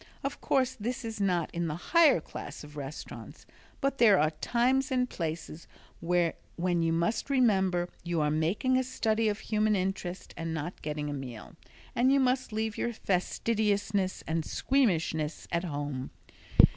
[0.23, 3.45] Of course this is not in the higher class of restaurants,
[3.81, 5.67] but there are times and places
[5.99, 11.11] when you must remember you are making a study of human interest and not getting
[11.11, 11.55] a meal,
[11.95, 16.09] and you must leave your fastidiousness and squeamishness at home.